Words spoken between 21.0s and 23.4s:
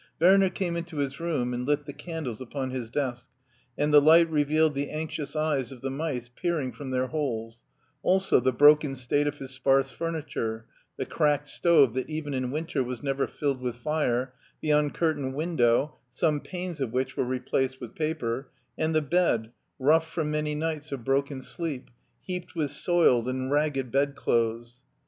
broken sleep, heaped with soiled